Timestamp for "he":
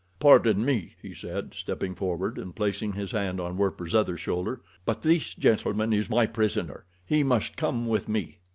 0.99-1.13, 7.05-7.21